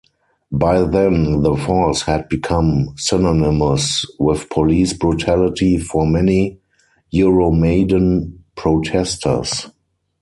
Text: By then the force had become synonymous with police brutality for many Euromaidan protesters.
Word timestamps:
By 0.51 0.81
then 0.81 1.43
the 1.43 1.55
force 1.55 2.01
had 2.01 2.27
become 2.27 2.95
synonymous 2.97 4.03
with 4.17 4.49
police 4.49 4.93
brutality 4.93 5.77
for 5.77 6.07
many 6.07 6.57
Euromaidan 7.13 8.33
protesters. 8.55 9.67